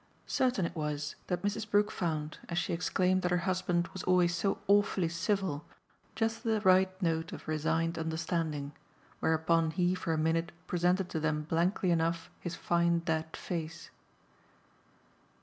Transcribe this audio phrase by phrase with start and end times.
[0.25, 1.69] Certain it was that Mrs.
[1.69, 5.63] Brook found, as she exclaimed that her husband was always so awfully civil,
[6.15, 8.71] just the right note of resigned understanding;
[9.19, 13.91] whereupon he for a minute presented to them blankly enough his fine dead face.